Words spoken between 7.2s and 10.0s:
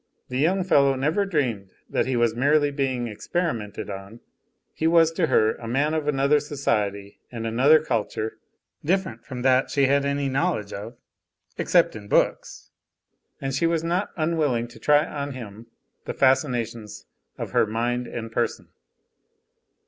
and another culture, different from that she